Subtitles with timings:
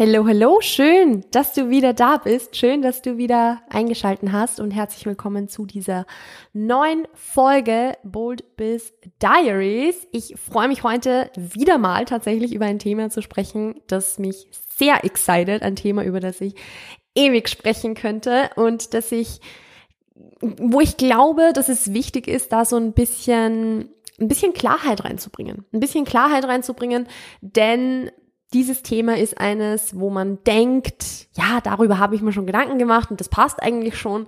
[0.00, 2.54] Hello, hello, schön, dass du wieder da bist.
[2.54, 6.06] Schön, dass du wieder eingeschalten hast und herzlich willkommen zu dieser
[6.52, 10.06] neuen Folge Bold Biz Diaries.
[10.12, 15.04] Ich freue mich heute wieder mal tatsächlich über ein Thema zu sprechen, das mich sehr
[15.04, 16.54] excited, ein Thema, über das ich
[17.16, 19.40] ewig sprechen könnte und das ich,
[20.40, 25.64] wo ich glaube, dass es wichtig ist, da so ein bisschen ein bisschen Klarheit reinzubringen.
[25.72, 27.08] Ein bisschen Klarheit reinzubringen,
[27.40, 28.12] denn
[28.52, 33.10] dieses Thema ist eines, wo man denkt, ja, darüber habe ich mir schon Gedanken gemacht
[33.10, 34.26] und das passt eigentlich schon.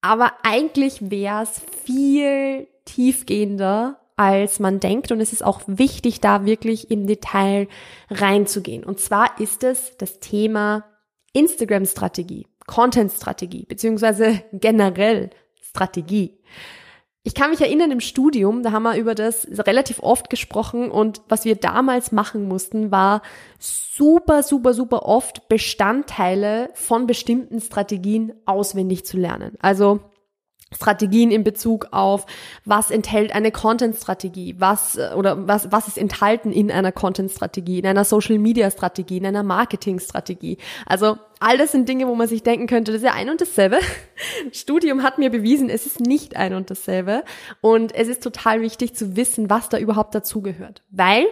[0.00, 5.12] Aber eigentlich wäre es viel tiefgehender, als man denkt.
[5.12, 7.68] Und es ist auch wichtig, da wirklich im Detail
[8.10, 8.84] reinzugehen.
[8.84, 10.84] Und zwar ist es das Thema
[11.32, 16.40] Instagram-Strategie, Content-Strategie, beziehungsweise generell Strategie.
[17.28, 21.20] Ich kann mich erinnern im Studium, da haben wir über das relativ oft gesprochen und
[21.28, 23.20] was wir damals machen mussten, war
[23.58, 29.58] super, super, super oft Bestandteile von bestimmten Strategien auswendig zu lernen.
[29.60, 30.00] Also
[30.74, 32.26] Strategien in Bezug auf,
[32.64, 37.86] was enthält eine Content-Strategie, was äh, oder was, was ist enthalten in einer Content-Strategie, in
[37.86, 40.58] einer Social-Media-Strategie, in einer Marketing-Strategie.
[40.84, 43.40] Also all das sind Dinge, wo man sich denken könnte, das ist ja ein und
[43.40, 43.78] dasselbe.
[44.52, 47.24] Studium hat mir bewiesen, es ist nicht ein und dasselbe.
[47.62, 50.82] Und es ist total wichtig zu wissen, was da überhaupt dazugehört.
[50.90, 51.24] Weil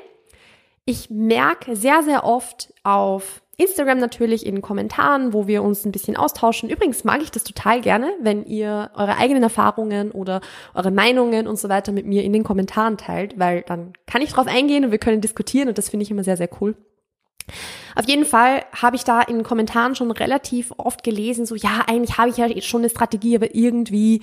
[0.87, 6.17] ich merke sehr, sehr oft auf Instagram natürlich in Kommentaren, wo wir uns ein bisschen
[6.17, 6.69] austauschen.
[6.69, 10.43] Übrigens mag ich das total gerne, wenn ihr eure eigenen Erfahrungen oder
[10.75, 14.33] eure Meinungen und so weiter mit mir in den Kommentaren teilt, weil dann kann ich
[14.33, 16.77] drauf eingehen und wir können diskutieren und das finde ich immer sehr, sehr cool.
[17.95, 22.19] Auf jeden Fall habe ich da in Kommentaren schon relativ oft gelesen, so ja, eigentlich
[22.19, 24.21] habe ich ja schon eine Strategie, aber irgendwie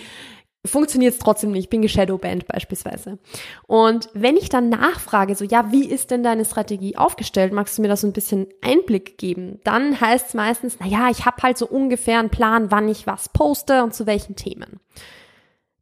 [0.66, 3.20] funktioniert es trotzdem nicht, bin geshadowbanned beispielsweise.
[3.68, 7.82] Und wenn ich dann nachfrage, so ja, wie ist denn deine Strategie aufgestellt, magst du
[7.82, 9.60] mir da so ein bisschen Einblick geben?
[9.64, 13.08] Dann heißt es meistens, na ja, ich habe halt so ungefähr einen Plan, wann ich
[13.08, 14.80] was poste und zu welchen Themen.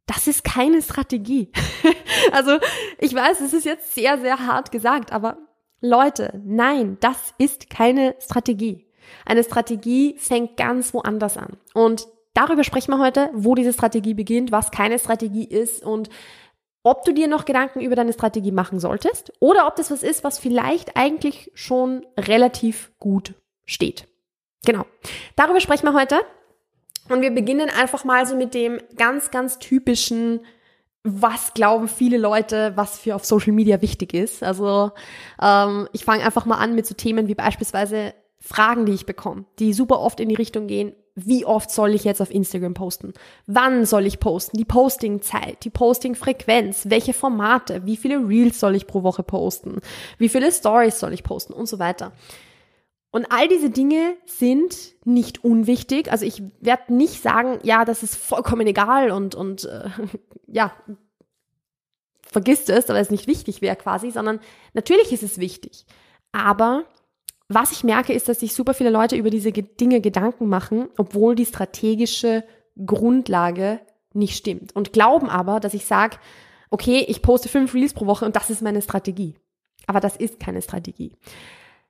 [0.06, 1.52] Das ist keine Strategie.
[2.32, 2.58] also
[2.98, 5.38] ich weiß, es ist jetzt sehr, sehr hart gesagt, aber
[5.80, 8.86] Leute, nein, das ist keine Strategie.
[9.24, 11.56] Eine Strategie fängt ganz woanders an.
[11.74, 16.08] Und Darüber sprechen wir heute, wo diese Strategie beginnt, was keine Strategie ist und
[16.82, 20.24] ob du dir noch Gedanken über deine Strategie machen solltest oder ob das was ist,
[20.24, 23.34] was vielleicht eigentlich schon relativ gut
[23.64, 24.08] steht.
[24.64, 24.84] Genau.
[25.36, 26.20] Darüber sprechen wir heute.
[27.08, 30.40] Und wir beginnen einfach mal so mit dem ganz, ganz typischen,
[31.02, 34.42] was glauben viele Leute, was für auf Social Media wichtig ist.
[34.42, 34.92] Also
[35.40, 39.44] ähm, ich fange einfach mal an mit so Themen wie beispielsweise Fragen, die ich bekomme,
[39.58, 43.12] die super oft in die Richtung gehen, wie oft soll ich jetzt auf Instagram posten?
[43.46, 44.56] Wann soll ich posten?
[44.56, 49.80] Die Postingzeit, die Postingfrequenz, welche Formate, wie viele Reels soll ich pro Woche posten?
[50.18, 52.12] Wie viele Stories soll ich posten und so weiter.
[53.10, 54.74] Und all diese Dinge sind
[55.04, 56.10] nicht unwichtig.
[56.10, 59.90] Also ich werde nicht sagen, ja, das ist vollkommen egal und, und äh,
[60.46, 60.72] ja,
[62.22, 64.40] vergisst es, aber es nicht wichtig wäre quasi, sondern
[64.72, 65.84] natürlich ist es wichtig.
[66.32, 66.86] Aber
[67.54, 71.34] was ich merke, ist, dass sich super viele Leute über diese Dinge Gedanken machen, obwohl
[71.34, 72.44] die strategische
[72.84, 73.80] Grundlage
[74.14, 74.74] nicht stimmt.
[74.74, 76.16] Und glauben aber, dass ich sage,
[76.70, 79.34] okay, ich poste fünf Reels pro Woche und das ist meine Strategie.
[79.86, 81.16] Aber das ist keine Strategie.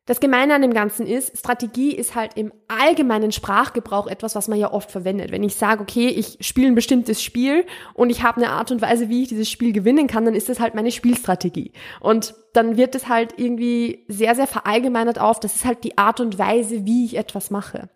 [0.04, 4.58] Das Gemeine an dem Ganzen ist, Strategie ist halt im allgemeinen Sprachgebrauch etwas, was man
[4.58, 5.30] ja oft verwendet.
[5.30, 7.64] Wenn ich sage, okay, ich spiele ein bestimmtes Spiel
[7.94, 10.48] und ich habe eine Art und Weise, wie ich dieses Spiel gewinnen kann, dann ist
[10.48, 11.70] das halt meine Spielstrategie.
[12.00, 16.18] Und dann wird es halt irgendwie sehr, sehr verallgemeinert auf, das ist halt die Art
[16.18, 17.88] und Weise, wie ich etwas mache.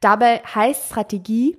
[0.00, 1.58] Dabei heißt Strategie,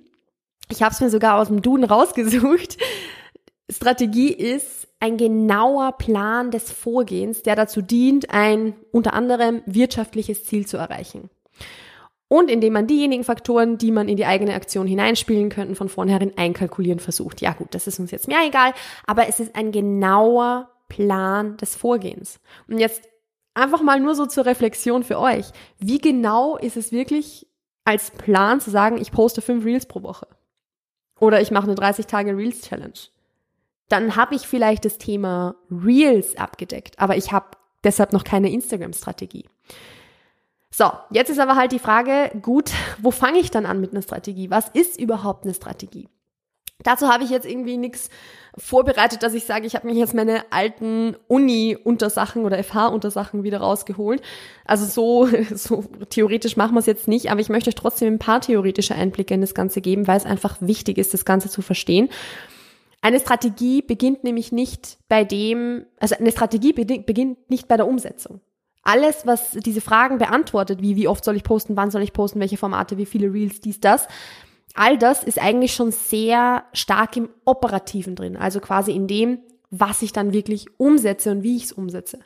[0.70, 2.78] ich habe es mir sogar aus dem Duden rausgesucht,
[3.70, 10.66] Strategie ist ein genauer Plan des Vorgehens, der dazu dient, ein unter anderem wirtschaftliches Ziel
[10.66, 11.30] zu erreichen.
[12.30, 16.36] und indem man diejenigen Faktoren, die man in die eigene Aktion hineinspielen könnte, von vornherein
[16.36, 17.42] einkalkulieren versucht.
[17.42, 18.74] Ja gut, das ist uns jetzt mehr egal,
[19.06, 22.40] aber es ist ein genauer Plan des Vorgehens.
[22.68, 23.08] Und jetzt
[23.54, 25.48] einfach mal nur so zur Reflexion für euch.
[25.78, 27.46] Wie genau ist es wirklich
[27.84, 30.28] als Plan zu sagen, ich poste fünf Reels pro Woche?
[31.20, 33.13] Oder ich mache eine 30 Tage Reels Challenge?
[33.94, 37.46] Dann habe ich vielleicht das Thema Reels abgedeckt, aber ich habe
[37.84, 39.46] deshalb noch keine Instagram-Strategie.
[40.72, 42.72] So, jetzt ist aber halt die Frage, gut,
[43.04, 44.50] wo fange ich dann an mit einer Strategie?
[44.50, 46.10] Was ist überhaupt eine Strategie?
[46.82, 48.10] Dazu habe ich jetzt irgendwie nichts
[48.58, 54.24] vorbereitet, dass ich sage, ich habe mich jetzt meine alten Uni-Untersachen oder FH-Untersachen wieder rausgeholt.
[54.66, 58.20] Also so, so theoretisch machen wir es jetzt nicht, aber ich möchte euch trotzdem ein
[58.20, 61.62] paar theoretische Einblicke in das Ganze geben, weil es einfach wichtig ist, das Ganze zu
[61.62, 62.10] verstehen.
[63.04, 68.40] Eine Strategie beginnt nämlich nicht bei dem, also eine Strategie beginnt nicht bei der Umsetzung.
[68.82, 72.40] Alles, was diese Fragen beantwortet, wie wie oft soll ich posten, wann soll ich posten,
[72.40, 74.08] welche Formate, wie viele Reels, dies, das,
[74.74, 79.40] all das ist eigentlich schon sehr stark im Operativen drin, also quasi in dem,
[79.70, 82.20] was ich dann wirklich umsetze und wie ich es umsetze.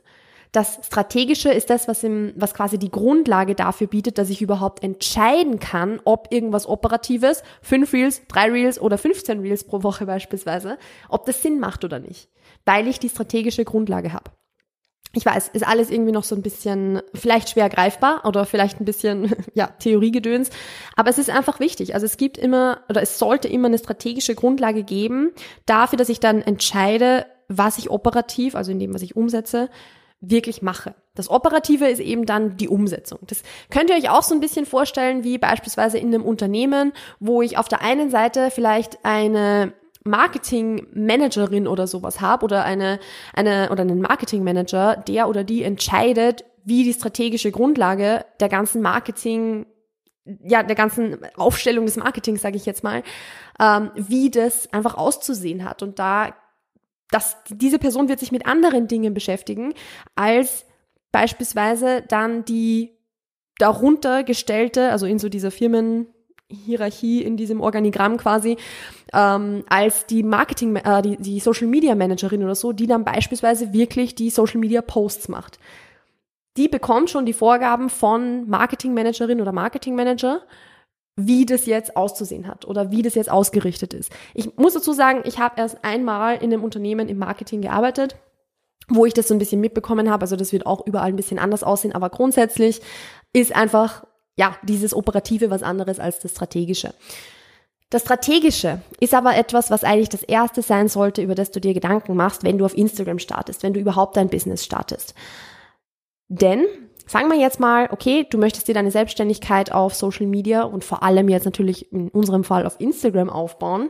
[0.51, 4.83] Das Strategische ist das, was, im, was quasi die Grundlage dafür bietet, dass ich überhaupt
[4.83, 10.77] entscheiden kann, ob irgendwas Operatives, fünf Reels, drei Reels oder 15 Reels pro Woche beispielsweise,
[11.09, 12.29] ob das Sinn macht oder nicht,
[12.65, 14.31] weil ich die strategische Grundlage habe
[15.17, 18.85] ich weiß, ist alles irgendwie noch so ein bisschen vielleicht schwer greifbar oder vielleicht ein
[18.85, 20.49] bisschen ja Theoriegedöns,
[20.95, 21.93] aber es ist einfach wichtig.
[21.93, 25.31] Also es gibt immer oder es sollte immer eine strategische Grundlage geben
[25.65, 29.69] dafür, dass ich dann entscheide, was ich operativ, also in dem, was ich umsetze,
[30.19, 30.95] wirklich mache.
[31.15, 33.19] Das Operative ist eben dann die Umsetzung.
[33.27, 37.41] Das könnt ihr euch auch so ein bisschen vorstellen wie beispielsweise in einem Unternehmen, wo
[37.41, 39.73] ich auf der einen Seite vielleicht eine
[40.03, 42.99] Marketingmanagerin oder sowas habe oder eine,
[43.33, 49.65] eine oder einen Marketingmanager, der oder die entscheidet, wie die strategische Grundlage der ganzen Marketing,
[50.43, 53.03] ja, der ganzen Aufstellung des Marketings, sage ich jetzt mal,
[53.59, 55.83] ähm, wie das einfach auszusehen hat.
[55.83, 56.33] Und da,
[57.11, 59.73] dass diese Person wird sich mit anderen Dingen beschäftigen,
[60.15, 60.65] als
[61.11, 62.97] beispielsweise dann die
[63.57, 66.07] darunter gestellte, also in so dieser Firmen,
[66.49, 68.55] Hierarchie in diesem Organigramm quasi,
[69.13, 73.73] ähm, als die Marketing, äh, die, die Social Media Managerin oder so, die dann beispielsweise
[73.73, 75.59] wirklich die Social Media Posts macht.
[76.55, 80.41] Die bekommt schon die Vorgaben von Marketing Managerin oder Marketing Manager,
[81.17, 84.11] wie das jetzt auszusehen hat oder wie das jetzt ausgerichtet ist.
[84.33, 88.15] Ich muss dazu sagen, ich habe erst einmal in einem Unternehmen im Marketing gearbeitet
[88.89, 90.21] wo ich das so ein bisschen mitbekommen habe.
[90.21, 92.81] Also das wird auch überall ein bisschen anders aussehen, aber grundsätzlich
[93.33, 94.05] ist einfach
[94.37, 96.93] ja, dieses Operative was anderes als das Strategische.
[97.89, 101.73] Das Strategische ist aber etwas, was eigentlich das Erste sein sollte, über das du dir
[101.73, 105.15] Gedanken machst, wenn du auf Instagram startest, wenn du überhaupt dein Business startest.
[106.27, 106.65] Denn,
[107.07, 111.01] sagen wir jetzt mal, okay, du möchtest dir deine Selbstständigkeit auf Social Media und vor
[111.03, 113.89] allem jetzt natürlich in unserem Fall auf Instagram aufbauen,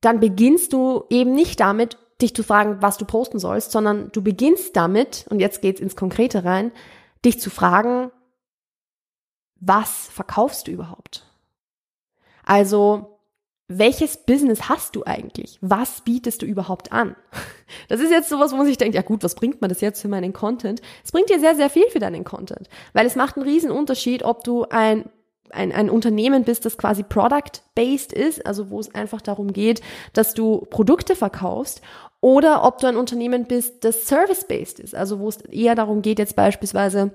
[0.00, 4.22] dann beginnst du eben nicht damit, dich zu fragen, was du posten sollst, sondern du
[4.22, 6.72] beginnst damit, und jetzt geht's ins Konkrete rein,
[7.24, 8.10] dich zu fragen,
[9.60, 11.26] was verkaufst du überhaupt?
[12.44, 13.17] Also,
[13.68, 15.58] welches Business hast du eigentlich?
[15.60, 17.16] Was bietest du überhaupt an?
[17.88, 20.00] Das ist jetzt sowas, wo man sich denkt, ja gut, was bringt mir das jetzt
[20.00, 20.80] für meinen Content?
[21.04, 24.22] Es bringt dir sehr, sehr viel für deinen Content, weil es macht einen riesen Unterschied,
[24.22, 25.04] ob du ein
[25.50, 29.80] ein, ein Unternehmen bist, das quasi product-based ist, also wo es einfach darum geht,
[30.12, 31.80] dass du Produkte verkaufst,
[32.20, 36.18] oder ob du ein Unternehmen bist, das service-based ist, also wo es eher darum geht,
[36.18, 37.12] jetzt beispielsweise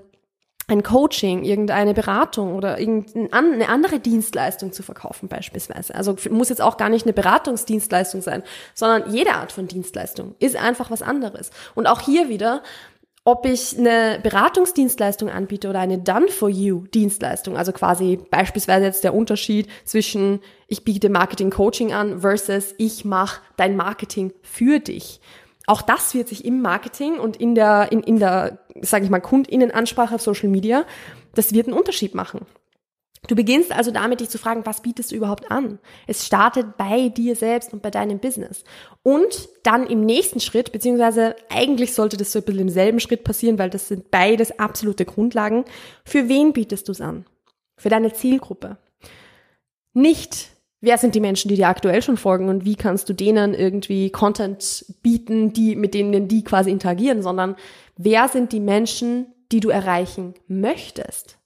[0.66, 5.94] ein Coaching, irgendeine Beratung oder irgendeine andere Dienstleistung zu verkaufen beispielsweise.
[5.94, 8.42] Also muss jetzt auch gar nicht eine Beratungsdienstleistung sein,
[8.72, 11.50] sondern jede Art von Dienstleistung ist einfach was anderes.
[11.74, 12.62] Und auch hier wieder,
[13.24, 20.40] ob ich eine Beratungsdienstleistung anbiete oder eine Done-for-You-Dienstleistung, also quasi beispielsweise jetzt der Unterschied zwischen
[20.66, 25.20] ich biete Marketing-Coaching an versus ich mache dein Marketing für dich
[25.66, 29.20] auch das wird sich im Marketing und in der, in, in der, sage ich mal,
[29.20, 30.84] Kundinnenansprache auf Social Media,
[31.34, 32.46] das wird einen Unterschied machen.
[33.26, 35.78] Du beginnst also damit, dich zu fragen, was bietest du überhaupt an?
[36.06, 38.64] Es startet bei dir selbst und bei deinem Business.
[39.02, 43.24] Und dann im nächsten Schritt, beziehungsweise eigentlich sollte das so ein bisschen im selben Schritt
[43.24, 45.64] passieren, weil das sind beides absolute Grundlagen.
[46.04, 47.24] Für wen bietest du es an?
[47.78, 48.76] Für deine Zielgruppe.
[49.94, 50.50] Nicht
[50.84, 54.10] wer sind die Menschen, die dir aktuell schon folgen und wie kannst du denen irgendwie
[54.10, 57.56] Content bieten, die, mit denen die quasi interagieren, sondern
[57.96, 61.38] wer sind die Menschen, die du erreichen möchtest?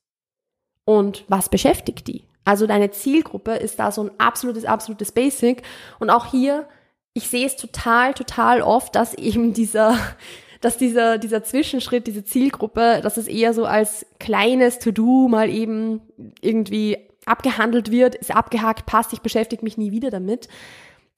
[0.85, 2.25] Und was beschäftigt die?
[2.45, 5.63] Also deine Zielgruppe ist da so ein absolutes, absolutes Basic.
[5.99, 6.67] Und auch hier,
[7.13, 9.99] ich sehe es total, total oft, dass eben dieser,
[10.63, 16.01] dass dieser, dieser Zwischenschritt, diese Zielgruppe, dass es eher so als kleines To-Do mal eben
[16.41, 16.97] irgendwie
[17.29, 20.49] abgehandelt wird, ist abgehakt, passt, ich beschäftige mich nie wieder damit.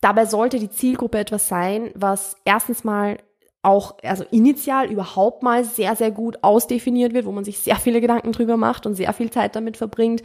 [0.00, 3.18] Dabei sollte die Zielgruppe etwas sein, was erstens mal
[3.62, 8.00] auch, also initial überhaupt mal sehr, sehr gut ausdefiniert wird, wo man sich sehr viele
[8.00, 10.22] Gedanken drüber macht und sehr viel Zeit damit verbringt,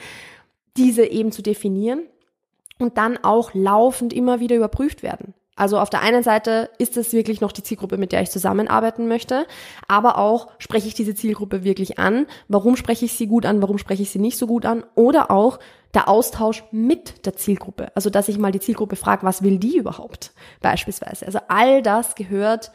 [0.77, 2.04] diese eben zu definieren
[2.80, 5.34] und dann auch laufend immer wieder überprüft werden.
[5.56, 9.08] Also auf der einen Seite ist es wirklich noch die Zielgruppe, mit der ich zusammenarbeiten
[9.08, 9.46] möchte,
[9.88, 12.28] aber auch spreche ich diese Zielgruppe wirklich an?
[12.50, 13.62] Warum spreche ich sie gut an?
[13.62, 14.84] Warum spreche ich sie nicht so gut an?
[14.96, 15.60] Oder auch
[15.94, 17.96] der Austausch mit der Zielgruppe.
[17.96, 21.26] Also dass ich mal die Zielgruppe frage, was will die überhaupt beispielsweise?
[21.26, 22.72] Also all das gehört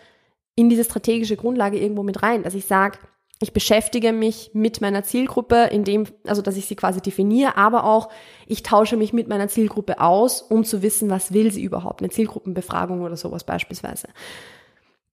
[0.54, 2.98] in diese strategische Grundlage irgendwo mit rein, dass ich sage,
[3.42, 8.10] ich beschäftige mich mit meiner Zielgruppe, indem, also dass ich sie quasi definiere, aber auch
[8.46, 12.10] ich tausche mich mit meiner Zielgruppe aus, um zu wissen, was will sie überhaupt, eine
[12.10, 14.08] Zielgruppenbefragung oder sowas beispielsweise.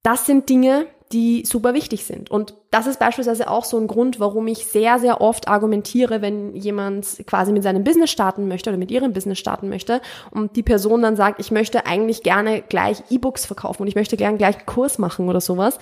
[0.04, 2.30] Das sind Dinge, die super wichtig sind.
[2.30, 6.54] Und das ist beispielsweise auch so ein Grund, warum ich sehr, sehr oft argumentiere, wenn
[6.54, 10.64] jemand quasi mit seinem Business starten möchte oder mit ihrem Business starten möchte und die
[10.64, 14.58] Person dann sagt, ich möchte eigentlich gerne gleich E-Books verkaufen und ich möchte gerne gleich
[14.58, 15.80] einen Kurs machen oder sowas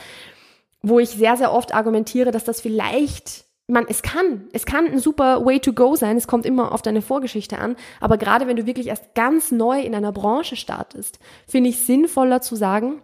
[0.88, 5.00] wo ich sehr, sehr oft argumentiere, dass das vielleicht, man, es kann, es kann ein
[5.00, 8.56] super Way to go sein, es kommt immer auf deine Vorgeschichte an, aber gerade wenn
[8.56, 13.02] du wirklich erst ganz neu in einer Branche startest, finde ich sinnvoller zu sagen,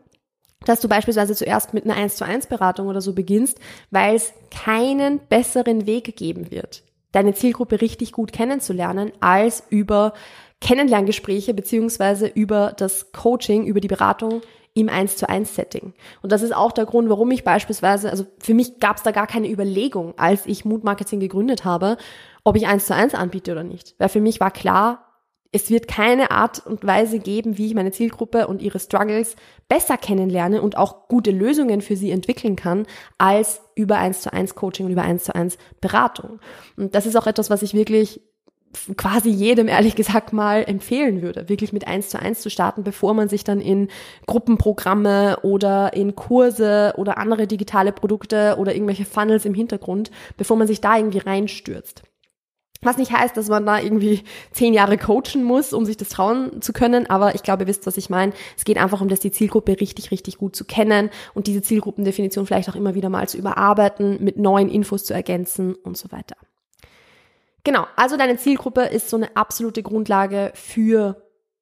[0.66, 3.60] dass du beispielsweise zuerst mit einer 1 zu 1 Beratung oder so beginnst,
[3.90, 10.14] weil es keinen besseren Weg geben wird, deine Zielgruppe richtig gut kennenzulernen, als über
[10.60, 14.42] Kennenlerngespräche beziehungsweise über das Coaching, über die Beratung
[14.74, 15.94] im 1 zu 1 Setting.
[16.22, 19.12] Und das ist auch der Grund, warum ich beispielsweise, also für mich gab es da
[19.12, 21.98] gar keine Überlegung, als ich Mood Marketing gegründet habe,
[22.44, 23.96] ob ich 1 zu 1 anbiete oder nicht.
[23.98, 25.08] Weil für mich war klar,
[25.54, 29.36] es wird keine Art und Weise geben, wie ich meine Zielgruppe und ihre Struggles
[29.68, 32.86] besser kennenlerne und auch gute Lösungen für sie entwickeln kann,
[33.18, 36.40] als über 1 zu 1 Coaching und über 1 zu 1 Beratung.
[36.78, 38.22] Und das ist auch etwas, was ich wirklich
[38.98, 43.14] quasi jedem ehrlich gesagt mal empfehlen würde, wirklich mit eins zu eins zu starten, bevor
[43.14, 43.90] man sich dann in
[44.28, 50.68] Gruppenprogramme oder in Kurse oder andere digitale Produkte oder irgendwelche Funnels im Hintergrund, bevor man
[50.68, 52.04] sich da irgendwie reinstürzt.
[52.84, 56.64] Was nicht heißt, dass man da irgendwie zehn Jahre coachen muss, um sich das trauen
[56.64, 58.34] zu können, aber ich glaube, ihr wisst, was ich meine.
[58.58, 62.48] Es geht einfach um das, die Zielgruppe richtig, richtig gut zu kennen und diese Zielgruppendefinition
[62.48, 66.36] vielleicht auch immer wieder mal zu überarbeiten, mit neuen Infos zu ergänzen und so weiter.
[67.64, 71.22] Genau, also deine Zielgruppe ist so eine absolute Grundlage für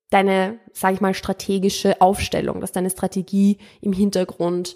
[0.10, 4.76] deine, sage ich mal, strategische Aufstellung, dass deine Strategie im Hintergrund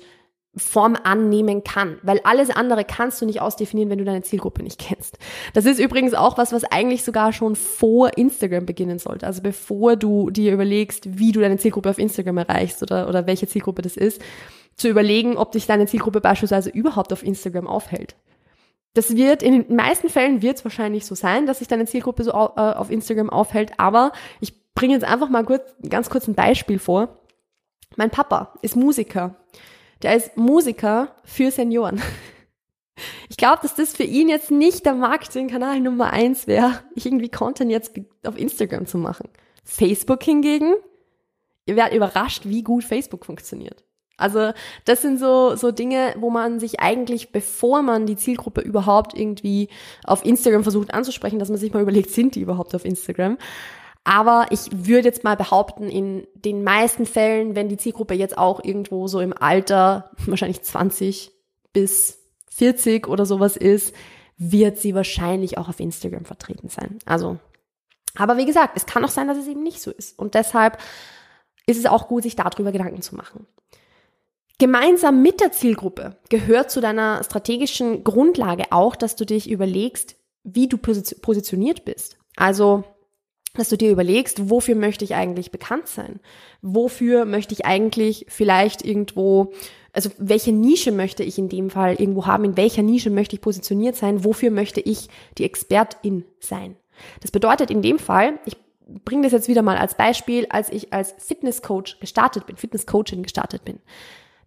[0.56, 4.80] Form annehmen kann, weil alles andere kannst du nicht ausdefinieren, wenn du deine Zielgruppe nicht
[4.80, 5.18] kennst.
[5.54, 9.26] Das ist übrigens auch was, was eigentlich sogar schon vor Instagram beginnen sollte.
[9.26, 13.48] Also bevor du dir überlegst, wie du deine Zielgruppe auf Instagram erreichst oder, oder welche
[13.48, 14.22] Zielgruppe das ist,
[14.76, 18.16] zu überlegen, ob dich deine Zielgruppe beispielsweise überhaupt auf Instagram aufhält.
[18.94, 22.24] Das wird, in den meisten Fällen wird es wahrscheinlich so sein, dass sich deine Zielgruppe
[22.24, 26.36] so äh, auf Instagram aufhält, aber ich bringe jetzt einfach mal kurz, ganz kurz ein
[26.36, 27.20] Beispiel vor.
[27.96, 29.36] Mein Papa ist Musiker.
[30.02, 32.02] Der ist Musiker für Senioren.
[33.28, 37.72] Ich glaube, dass das für ihn jetzt nicht der Marketingkanal Nummer eins wäre, irgendwie Content
[37.72, 39.30] jetzt auf Instagram zu machen.
[39.64, 40.76] Facebook hingegen,
[41.66, 43.84] ihr werdet überrascht, wie gut Facebook funktioniert.
[44.24, 44.54] Also
[44.86, 49.68] das sind so, so Dinge, wo man sich eigentlich, bevor man die Zielgruppe überhaupt irgendwie
[50.06, 53.38] auf Instagram versucht anzusprechen, dass man sich mal überlegt, sind die überhaupt auf Instagram?
[54.06, 58.64] Aber ich würde jetzt mal behaupten, in den meisten Fällen, wenn die Zielgruppe jetzt auch
[58.64, 61.32] irgendwo so im Alter, wahrscheinlich 20
[61.74, 62.20] bis
[62.52, 63.94] 40 oder sowas ist,
[64.38, 67.00] wird sie wahrscheinlich auch auf Instagram vertreten sein.
[67.06, 67.40] Also,
[68.16, 70.18] aber wie gesagt, es kann auch sein, dass es eben nicht so ist.
[70.18, 70.78] Und deshalb
[71.66, 73.48] ist es auch gut, sich darüber Gedanken zu machen.
[74.60, 80.68] Gemeinsam mit der Zielgruppe gehört zu deiner strategischen Grundlage auch, dass du dich überlegst, wie
[80.68, 82.18] du positioniert bist.
[82.36, 82.84] Also,
[83.56, 86.20] dass du dir überlegst, wofür möchte ich eigentlich bekannt sein?
[86.62, 89.54] Wofür möchte ich eigentlich vielleicht irgendwo,
[89.92, 92.46] also welche Nische möchte ich in dem Fall irgendwo haben?
[92.46, 94.24] In welcher Nische möchte ich positioniert sein?
[94.24, 96.76] Wofür möchte ich die Expertin sein?
[97.22, 98.56] Das bedeutet in dem Fall, ich
[99.06, 103.66] bringe das jetzt wieder mal als Beispiel, als ich als Fitnesscoach gestartet bin, Fitnesscoachin gestartet
[103.66, 103.80] bin.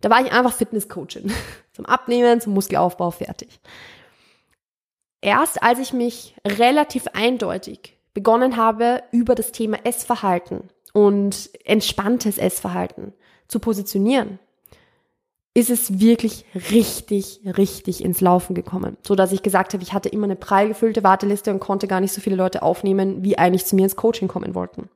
[0.00, 1.32] Da war ich einfach Fitnesscoachin.
[1.72, 3.60] Zum Abnehmen, zum Muskelaufbau, fertig.
[5.20, 13.12] Erst als ich mich relativ eindeutig begonnen habe, über das Thema Essverhalten und entspanntes Essverhalten
[13.46, 14.38] zu positionieren,
[15.56, 18.98] ist es wirklich richtig, richtig ins Laufen gekommen.
[19.06, 22.00] So dass ich gesagt habe, ich hatte immer eine prall gefüllte Warteliste und konnte gar
[22.00, 24.90] nicht so viele Leute aufnehmen, wie eigentlich zu mir ins Coaching kommen wollten.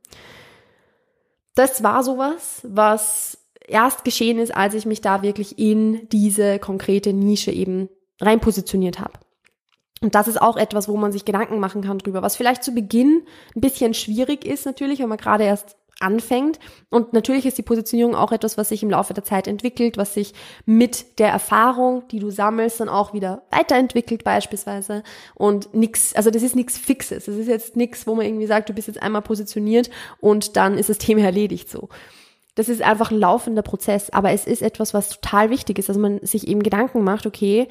[1.54, 3.38] Das war sowas, was
[3.70, 7.88] erst geschehen ist, als ich mich da wirklich in diese konkrete Nische eben
[8.20, 9.14] rein positioniert habe.
[10.02, 12.72] Und das ist auch etwas, wo man sich Gedanken machen kann drüber, was vielleicht zu
[12.72, 13.22] Beginn
[13.54, 16.58] ein bisschen schwierig ist natürlich, wenn man gerade erst anfängt.
[16.88, 20.14] Und natürlich ist die Positionierung auch etwas, was sich im Laufe der Zeit entwickelt, was
[20.14, 20.32] sich
[20.64, 25.02] mit der Erfahrung, die du sammelst, dann auch wieder weiterentwickelt beispielsweise.
[25.34, 27.26] Und nix, also das ist nichts Fixes.
[27.26, 30.78] Das ist jetzt nichts, wo man irgendwie sagt, du bist jetzt einmal positioniert und dann
[30.78, 31.90] ist das Thema erledigt so.
[32.54, 35.96] Das ist einfach ein laufender Prozess, aber es ist etwas, was total wichtig ist, dass
[35.96, 37.68] man sich eben Gedanken macht, okay,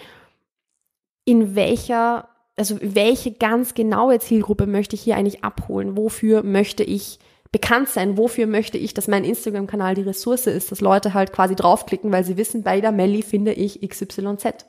[1.26, 5.98] in welcher, also welche ganz genaue Zielgruppe möchte ich hier eigentlich abholen?
[5.98, 7.20] Wofür möchte ich
[7.52, 8.18] bekannt sein?
[8.18, 12.24] Wofür möchte ich, dass mein Instagram-Kanal die Ressource ist, dass Leute halt quasi draufklicken, weil
[12.24, 14.66] sie wissen, bei der Melli finde ich XYZ.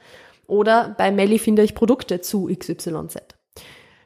[0.47, 3.17] Oder bei Melli finde ich Produkte zu XYZ.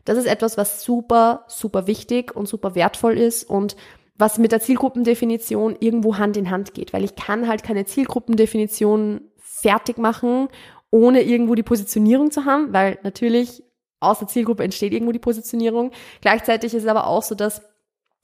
[0.04, 3.74] Das ist etwas, was super, super wichtig und super wertvoll ist und
[4.16, 9.22] was mit der Zielgruppendefinition irgendwo Hand in Hand geht, weil ich kann halt keine Zielgruppendefinition
[9.38, 10.48] fertig machen
[10.94, 13.64] ohne irgendwo die Positionierung zu haben, weil natürlich
[13.98, 15.90] aus der Zielgruppe entsteht irgendwo die Positionierung.
[16.20, 17.62] Gleichzeitig ist es aber auch so, dass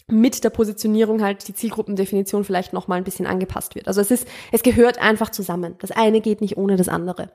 [0.07, 3.89] mit der Positionierung halt die Zielgruppendefinition vielleicht nochmal ein bisschen angepasst wird.
[3.89, 5.75] Also es ist, es gehört einfach zusammen.
[5.81, 7.31] Das eine geht nicht ohne das andere.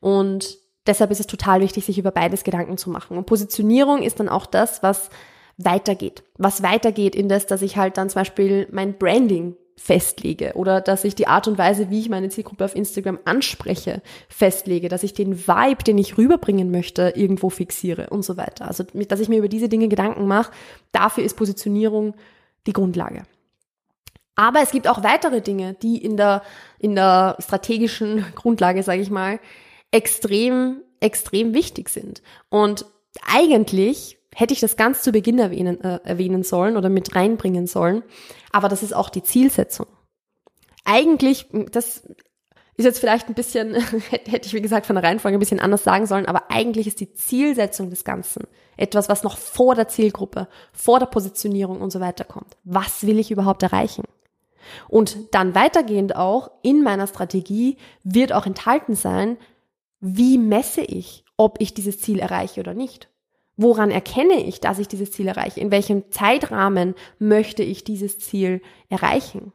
[0.00, 3.16] Und deshalb ist es total wichtig, sich über beides Gedanken zu machen.
[3.16, 5.08] Und Positionierung ist dann auch das, was
[5.56, 6.22] weitergeht.
[6.36, 11.04] Was weitergeht in das, dass ich halt dann zum Beispiel mein Branding festlege oder dass
[11.04, 15.14] ich die Art und Weise, wie ich meine Zielgruppe auf Instagram anspreche, festlege, dass ich
[15.14, 18.68] den Vibe, den ich rüberbringen möchte, irgendwo fixiere und so weiter.
[18.68, 20.52] Also, dass ich mir über diese Dinge Gedanken mache,
[20.92, 22.14] dafür ist Positionierung
[22.66, 23.24] die Grundlage.
[24.36, 26.42] Aber es gibt auch weitere Dinge, die in der,
[26.78, 29.40] in der strategischen Grundlage, sage ich mal,
[29.90, 32.22] extrem, extrem wichtig sind.
[32.48, 32.86] Und
[33.32, 38.02] eigentlich hätte ich das ganz zu Beginn erwähnen, äh, erwähnen sollen oder mit reinbringen sollen.
[38.52, 39.86] Aber das ist auch die Zielsetzung.
[40.84, 42.02] Eigentlich, das
[42.76, 43.74] ist jetzt vielleicht ein bisschen,
[44.10, 47.00] hätte ich wie gesagt von der Reihenfolge ein bisschen anders sagen sollen, aber eigentlich ist
[47.00, 52.00] die Zielsetzung des Ganzen etwas, was noch vor der Zielgruppe, vor der Positionierung und so
[52.00, 52.56] weiter kommt.
[52.64, 54.04] Was will ich überhaupt erreichen?
[54.88, 59.36] Und dann weitergehend auch in meiner Strategie wird auch enthalten sein,
[60.00, 63.08] wie messe ich, ob ich dieses Ziel erreiche oder nicht.
[63.56, 65.60] Woran erkenne ich, dass ich dieses Ziel erreiche?
[65.60, 69.52] In welchem Zeitrahmen möchte ich dieses Ziel erreichen?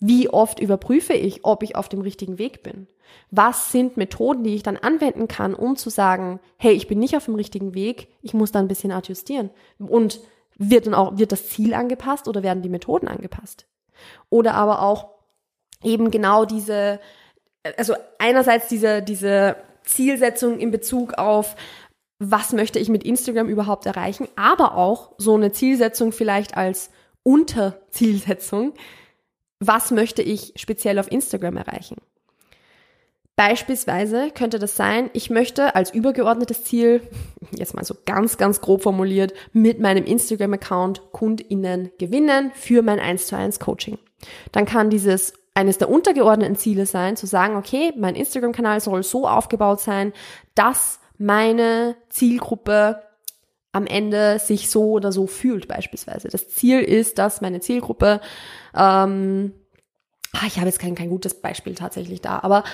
[0.00, 2.88] Wie oft überprüfe ich, ob ich auf dem richtigen Weg bin?
[3.30, 7.16] Was sind Methoden, die ich dann anwenden kann, um zu sagen, hey, ich bin nicht
[7.16, 9.50] auf dem richtigen Weg, ich muss da ein bisschen adjustieren?
[9.78, 10.20] Und
[10.56, 13.66] wird dann auch, wird das Ziel angepasst oder werden die Methoden angepasst?
[14.28, 15.10] Oder aber auch
[15.84, 16.98] eben genau diese,
[17.76, 21.56] also einerseits diese, diese Zielsetzung in Bezug auf,
[22.24, 26.90] was möchte ich mit Instagram überhaupt erreichen, aber auch so eine Zielsetzung vielleicht als
[27.24, 28.74] Unterzielsetzung,
[29.58, 31.96] was möchte ich speziell auf Instagram erreichen.
[33.34, 37.00] Beispielsweise könnte das sein, ich möchte als übergeordnetes Ziel,
[37.50, 43.26] jetzt mal so ganz, ganz grob formuliert, mit meinem Instagram-Account KundInnen gewinnen für mein 1
[43.26, 43.98] zu 1 Coaching.
[44.52, 49.26] Dann kann dieses eines der untergeordneten Ziele sein, zu sagen, okay, mein Instagram-Kanal soll so
[49.26, 50.12] aufgebaut sein,
[50.54, 53.02] dass meine Zielgruppe
[53.70, 56.28] am Ende sich so oder so fühlt beispielsweise.
[56.28, 58.20] Das Ziel ist, dass meine Zielgruppe,
[58.74, 59.52] ähm,
[60.32, 62.64] ah, ich habe jetzt kein, kein gutes Beispiel tatsächlich da, aber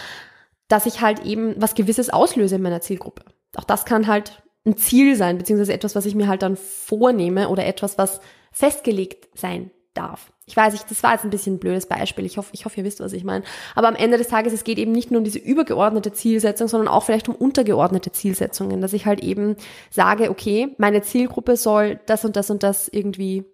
[0.67, 3.23] dass ich halt eben was Gewisses auslöse in meiner Zielgruppe.
[3.57, 7.49] Auch das kann halt ein Ziel sein, beziehungsweise etwas, was ich mir halt dann vornehme
[7.49, 10.33] oder etwas, was festgelegt sein darf.
[10.49, 12.25] Ich weiß, ich, das war jetzt ein bisschen ein blödes Beispiel.
[12.25, 13.45] Ich hoffe, ich hoffe, ihr wisst, was ich meine.
[13.75, 16.89] Aber am Ende des Tages, es geht eben nicht nur um diese übergeordnete Zielsetzung, sondern
[16.89, 19.57] auch vielleicht um untergeordnete Zielsetzungen, dass ich halt eben
[19.91, 23.45] sage, okay, meine Zielgruppe soll das und das und das irgendwie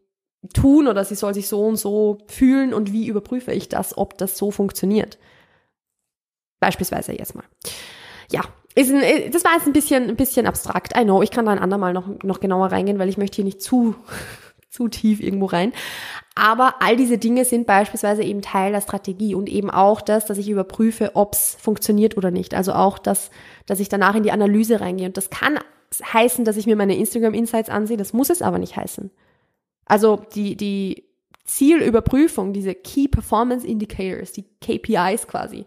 [0.53, 4.17] tun oder sie soll sich so und so fühlen und wie überprüfe ich das, ob
[4.17, 5.19] das so funktioniert.
[6.61, 7.45] Beispielsweise jetzt mal.
[8.31, 8.43] Ja,
[8.75, 10.97] ist ein, das war jetzt ein bisschen, ein bisschen abstrakt.
[10.97, 13.45] I know, ich kann da ein andermal noch, noch genauer reingehen, weil ich möchte hier
[13.45, 13.95] nicht zu
[14.75, 15.73] zu tief irgendwo rein.
[16.35, 20.37] Aber all diese Dinge sind beispielsweise eben Teil der Strategie und eben auch das, dass
[20.37, 22.55] ich überprüfe, ob es funktioniert oder nicht.
[22.55, 23.31] Also auch das,
[23.67, 25.07] dass ich danach in die Analyse reingehe.
[25.07, 25.59] Und das kann
[26.13, 27.97] heißen, dass ich mir meine Instagram Insights ansehe.
[27.97, 29.13] Das muss es aber nicht heißen.
[29.87, 31.05] Also die, die
[31.45, 35.67] Zielüberprüfung, diese Key Performance Indicators, die KPIs quasi,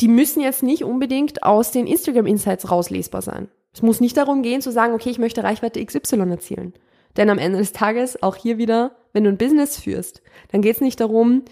[0.00, 3.48] die müssen jetzt nicht unbedingt aus den Instagram Insights rauslesbar sein.
[3.72, 6.74] Es muss nicht darum gehen zu sagen, okay, ich möchte Reichweite XY erzielen.
[7.16, 10.76] Denn am Ende des Tages, auch hier wieder, wenn du ein Business führst, dann geht
[10.76, 11.42] es nicht darum,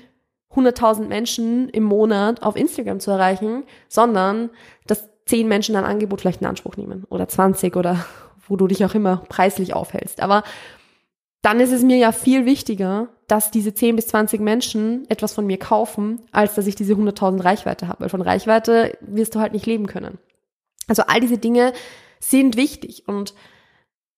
[0.54, 4.50] 100.000 Menschen im Monat auf Instagram zu erreichen, sondern
[4.86, 8.04] dass 10 Menschen dein Angebot vielleicht in Anspruch nehmen oder 20 oder
[8.46, 10.20] wo du dich auch immer preislich aufhältst.
[10.20, 10.44] Aber
[11.42, 15.46] dann ist es mir ja viel wichtiger, dass diese 10 bis 20 Menschen etwas von
[15.46, 18.00] mir kaufen, als dass ich diese 100.000 Reichweite habe.
[18.00, 20.18] Weil von Reichweite wirst du halt nicht leben können.
[20.86, 21.72] Also all diese Dinge
[22.20, 23.34] sind wichtig und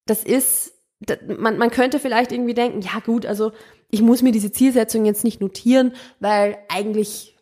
[0.07, 0.73] das ist,
[1.27, 3.53] man, man könnte vielleicht irgendwie denken, ja gut, also
[3.91, 7.37] ich muss mir diese Zielsetzung jetzt nicht notieren, weil eigentlich,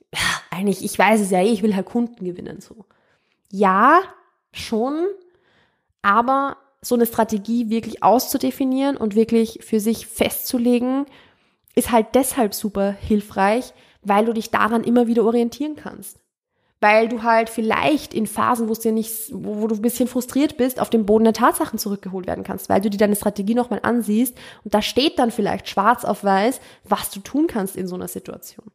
[0.50, 2.84] eigentlich, ich weiß es ja eh, ich will halt Kunden gewinnen, so.
[3.50, 4.00] Ja,
[4.52, 5.06] schon,
[6.02, 11.06] aber so eine Strategie wirklich auszudefinieren und wirklich für sich festzulegen,
[11.74, 16.20] ist halt deshalb super hilfreich, weil du dich daran immer wieder orientieren kannst.
[16.84, 20.06] Weil du halt vielleicht in Phasen, wo es dir nicht, wo, wo, du ein bisschen
[20.06, 23.54] frustriert bist, auf den Boden der Tatsachen zurückgeholt werden kannst, weil du dir deine Strategie
[23.54, 27.86] nochmal ansiehst und da steht dann vielleicht schwarz auf weiß, was du tun kannst in
[27.86, 28.66] so einer Situation.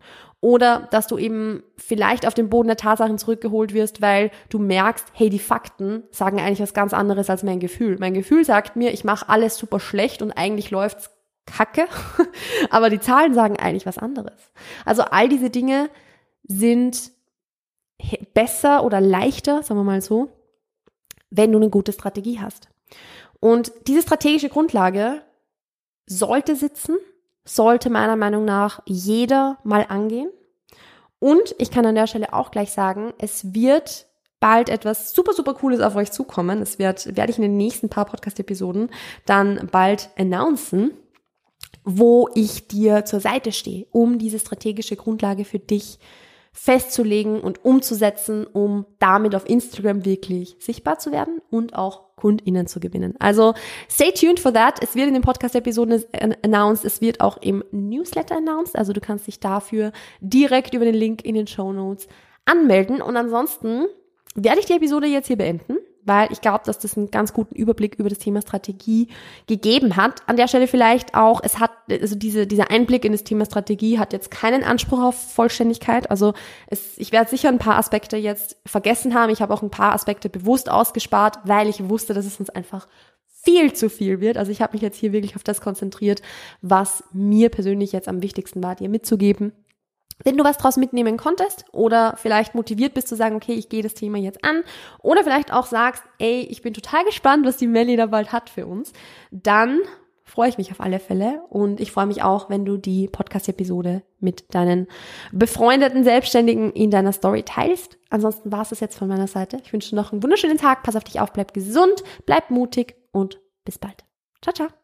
[0.42, 5.06] Oder dass du eben vielleicht auf den Boden der Tatsachen zurückgeholt wirst, weil du merkst,
[5.14, 7.98] hey, die Fakten sagen eigentlich was ganz anderes als mein Gefühl.
[8.00, 11.12] Mein Gefühl sagt mir, ich mache alles super schlecht und eigentlich läuft's
[11.46, 11.86] kacke,
[12.72, 14.52] aber die Zahlen sagen eigentlich was anderes.
[14.84, 15.92] Also all diese Dinge
[16.42, 17.12] sind
[18.34, 20.30] besser oder leichter, sagen wir mal so,
[21.30, 22.70] wenn du eine gute Strategie hast.
[23.40, 25.22] Und diese strategische Grundlage
[26.08, 26.98] sollte sitzen
[27.50, 30.30] sollte meiner Meinung nach jeder mal angehen.
[31.20, 34.06] Und ich kann an der Stelle auch gleich sagen, es wird
[34.40, 36.60] bald etwas super, super Cooles auf euch zukommen.
[36.60, 38.90] Das wird, werde ich in den nächsten paar Podcast-Episoden
[39.26, 40.92] dann bald announcen,
[41.84, 46.00] wo ich dir zur Seite stehe, um diese strategische Grundlage für dich
[46.62, 52.82] festzulegen und umzusetzen, um damit auf Instagram wirklich sichtbar zu werden und auch KundInnen zu
[52.82, 53.16] gewinnen.
[53.18, 53.54] Also
[53.90, 54.84] stay tuned for that.
[54.84, 56.04] Es wird in den Podcast-Episoden
[56.44, 58.76] announced, es wird auch im Newsletter announced.
[58.76, 62.10] Also du kannst dich dafür direkt über den Link in den Show Notes
[62.44, 63.02] anmelden.
[63.02, 63.86] Und ansonsten
[64.36, 67.56] werde ich die Episode jetzt hier beenden weil ich glaube, dass das einen ganz guten
[67.56, 69.08] Überblick über das Thema Strategie
[69.48, 70.22] gegeben hat.
[70.28, 74.00] An der Stelle vielleicht auch, es hat, also diese, dieser Einblick in das Thema Strategie
[74.00, 76.10] hat jetzt keinen Anspruch auf Vollständigkeit.
[76.10, 76.34] Also
[76.68, 79.32] es, ich werde sicher ein paar Aspekte jetzt vergessen haben.
[79.32, 82.88] Ich habe auch ein paar Aspekte bewusst ausgespart, weil ich wusste, dass es uns einfach
[83.42, 84.38] viel zu viel wird.
[84.38, 86.22] Also ich habe mich jetzt hier wirklich auf das konzentriert,
[86.62, 89.54] was mir persönlich jetzt am wichtigsten war, dir mitzugeben.
[90.24, 93.84] Wenn du was draus mitnehmen konntest oder vielleicht motiviert bist zu sagen, okay, ich gehe
[93.84, 94.64] das Thema jetzt an
[95.02, 98.50] oder vielleicht auch sagst, ey, ich bin total gespannt, was die Melly da bald hat
[98.50, 98.92] für uns,
[99.32, 99.80] dann
[100.30, 104.04] freue ich mich auf alle Fälle und ich freue mich auch, wenn du die Podcast-Episode
[104.20, 104.88] mit deinen
[105.32, 107.98] befreundeten Selbstständigen in deiner Story teilst.
[108.10, 109.58] Ansonsten war es das jetzt von meiner Seite.
[109.64, 112.96] Ich wünsche dir noch einen wunderschönen Tag, pass auf dich auf, bleib gesund, bleib mutig
[113.12, 114.06] und bis bald.
[114.42, 114.79] Ciao, ciao.